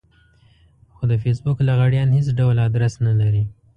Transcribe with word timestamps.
خو 0.95 1.03
د 1.11 1.13
فېسبوک 1.23 1.57
لغړيان 1.67 2.09
هېڅ 2.17 2.27
ډول 2.39 2.57
ادرس 2.67 2.93
نه 3.05 3.13
لري. 3.19 3.43